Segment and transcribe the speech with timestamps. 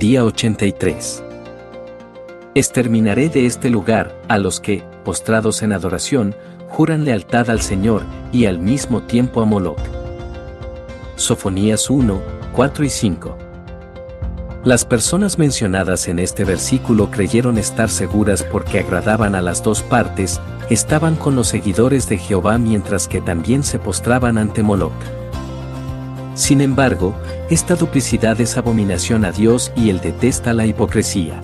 [0.00, 1.22] Día 83.
[2.54, 6.34] Exterminaré de este lugar a los que, postrados en adoración,
[6.70, 9.78] juran lealtad al Señor y al mismo tiempo a Moloch.
[11.16, 12.18] Sofonías 1,
[12.54, 13.38] 4 y 5.
[14.64, 20.40] Las personas mencionadas en este versículo creyeron estar seguras porque agradaban a las dos partes,
[20.70, 25.19] estaban con los seguidores de Jehová mientras que también se postraban ante Moloch.
[26.40, 27.14] Sin embargo,
[27.50, 31.38] esta duplicidad es abominación a Dios y él detesta la hipocresía.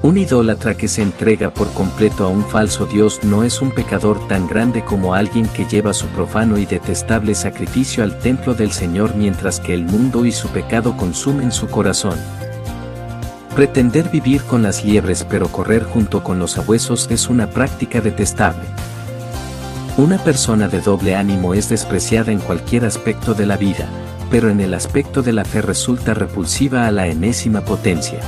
[0.00, 4.28] Un idólatra que se entrega por completo a un falso Dios no es un pecador
[4.28, 9.16] tan grande como alguien que lleva su profano y detestable sacrificio al templo del Señor
[9.16, 12.16] mientras que el mundo y su pecado consumen su corazón.
[13.56, 18.62] Pretender vivir con las liebres pero correr junto con los abuesos es una práctica detestable.
[19.96, 23.86] Una persona de doble ánimo es despreciada en cualquier aspecto de la vida,
[24.28, 28.18] pero en el aspecto de la fe resulta repulsiva a la enésima potencia.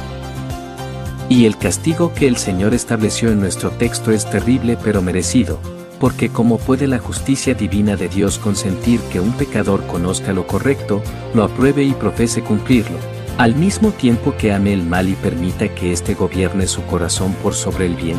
[1.29, 5.59] Y el castigo que el Señor estableció en nuestro texto es terrible pero merecido,
[5.99, 11.02] porque como puede la justicia divina de Dios consentir que un pecador conozca lo correcto,
[11.35, 12.99] lo apruebe y profese cumplirlo,
[13.38, 17.55] al mismo tiempo que ame el mal y permita que éste gobierne su corazón por
[17.55, 18.18] sobre el bien?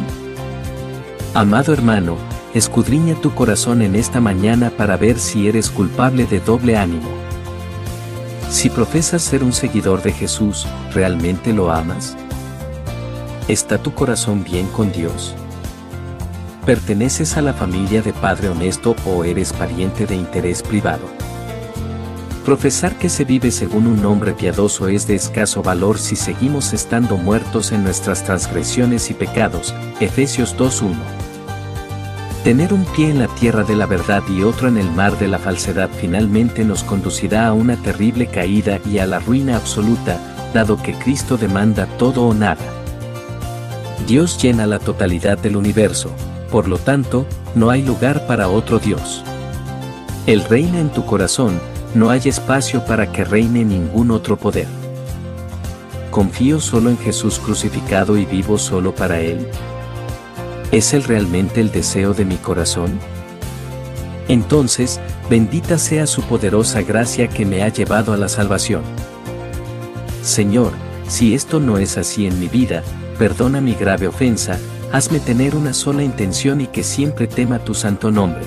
[1.33, 2.17] Amado hermano,
[2.57, 7.09] escudriña tu corazón en esta mañana para ver si eres culpable de doble ánimo.
[8.49, 12.17] Si profesas ser un seguidor de Jesús, ¿realmente lo amas?
[13.47, 15.35] ¿Está tu corazón bien con Dios?
[16.65, 21.05] ¿Perteneces a la familia de Padre honesto o eres pariente de interés privado?
[22.43, 27.17] Profesar que se vive según un hombre piadoso es de escaso valor si seguimos estando
[27.17, 29.75] muertos en nuestras transgresiones y pecados.
[29.99, 31.26] Efesios 2.1.
[32.43, 35.27] Tener un pie en la tierra de la verdad y otro en el mar de
[35.27, 40.17] la falsedad finalmente nos conducirá a una terrible caída y a la ruina absoluta,
[40.53, 42.63] dado que Cristo demanda todo o nada.
[44.07, 46.11] Dios llena la totalidad del universo,
[46.49, 47.25] por lo tanto,
[47.55, 49.23] no hay lugar para otro Dios.
[50.25, 51.59] Él reina en tu corazón,
[51.93, 54.67] no hay espacio para que reine ningún otro poder.
[56.11, 59.47] ¿Confío solo en Jesús crucificado y vivo solo para Él?
[60.71, 62.99] ¿Es Él realmente el deseo de mi corazón?
[64.27, 68.81] Entonces, bendita sea su poderosa gracia que me ha llevado a la salvación.
[70.21, 70.73] Señor,
[71.07, 72.83] si esto no es así en mi vida,
[73.17, 74.59] perdona mi grave ofensa,
[74.91, 78.43] hazme tener una sola intención y que siempre tema tu santo nombre.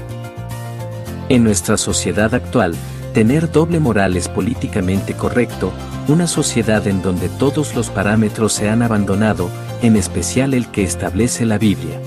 [1.31, 2.75] En nuestra sociedad actual,
[3.15, 5.73] tener doble moral es políticamente correcto,
[6.07, 9.49] una sociedad en donde todos los parámetros se han abandonado,
[9.81, 11.99] en especial el que establece la Biblia.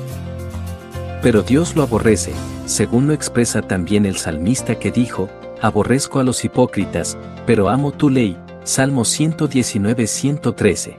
[1.23, 2.33] Pero Dios lo aborrece,
[2.65, 5.29] según lo expresa también el salmista que dijo,
[5.61, 10.97] aborrezco a los hipócritas, pero amo tu ley, Salmo 119-113.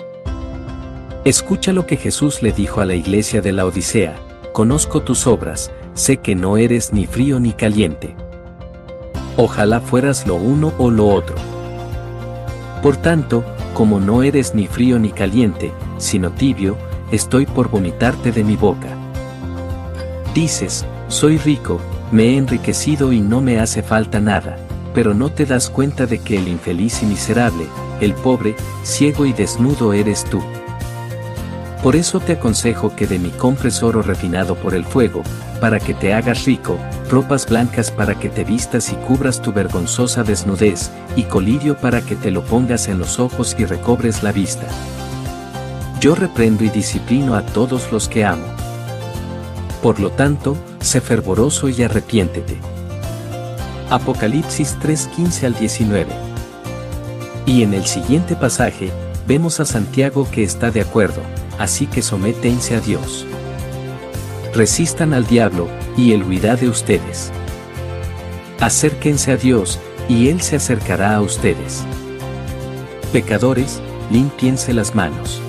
[1.26, 4.16] Escucha lo que Jesús le dijo a la iglesia de la Odisea,
[4.54, 8.16] conozco tus obras, sé que no eres ni frío ni caliente.
[9.36, 11.36] Ojalá fueras lo uno o lo otro.
[12.82, 16.78] Por tanto, como no eres ni frío ni caliente, sino tibio,
[17.12, 19.03] estoy por vomitarte de mi boca.
[20.34, 21.80] Dices, soy rico,
[22.10, 24.56] me he enriquecido y no me hace falta nada,
[24.92, 27.66] pero no te das cuenta de que el infeliz y miserable,
[28.00, 30.42] el pobre, ciego y desnudo eres tú.
[31.84, 35.22] Por eso te aconsejo que de mí compres oro refinado por el fuego,
[35.60, 36.78] para que te hagas rico,
[37.08, 42.16] ropas blancas para que te vistas y cubras tu vergonzosa desnudez, y colirio para que
[42.16, 44.66] te lo pongas en los ojos y recobres la vista.
[46.00, 48.53] Yo reprendo y disciplino a todos los que amo.
[49.84, 52.56] Por lo tanto, sé fervoroso y arrepiéntete.
[53.90, 56.06] Apocalipsis 3:15 al 19.
[57.44, 58.90] Y en el siguiente pasaje,
[59.26, 61.20] vemos a Santiago que está de acuerdo,
[61.58, 63.26] así que sométense a Dios.
[64.54, 65.68] Resistan al diablo,
[65.98, 67.30] y él huirá de ustedes.
[68.60, 69.78] Acérquense a Dios,
[70.08, 71.84] y Él se acercará a ustedes.
[73.12, 75.42] Pecadores, limpiense las manos.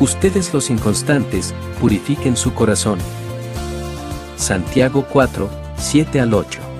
[0.00, 2.98] Ustedes los inconstantes, purifiquen su corazón.
[4.36, 5.48] Santiago 4,
[5.78, 6.73] 7 al 8.